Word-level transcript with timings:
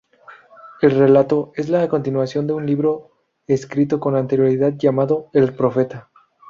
El 0.81 0.89
relato 0.97 1.51
es 1.53 1.69
la 1.69 1.87
continuación 1.87 2.47
de 2.47 2.53
un 2.53 2.65
libro 2.65 3.11
escrito 3.45 3.99
con 3.99 4.15
anterioridad 4.15 4.73
llamado 4.75 5.29
El 5.31 5.53
profeta. 5.55 6.09